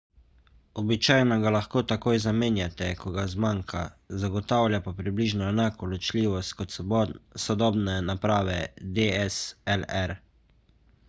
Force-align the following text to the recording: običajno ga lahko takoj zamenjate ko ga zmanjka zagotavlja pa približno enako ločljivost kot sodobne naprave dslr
običajno 0.81 1.35
ga 1.41 1.49
lahko 1.55 1.83
takoj 1.91 2.21
zamenjate 2.23 2.87
ko 3.01 3.11
ga 3.17 3.25
zmanjka 3.33 3.83
zagotavlja 4.23 4.79
pa 4.87 4.95
približno 5.03 5.47
enako 5.51 5.91
ločljivost 5.93 6.57
kot 6.63 6.75
sodobne 7.47 8.01
naprave 8.11 8.59
dslr 8.99 10.17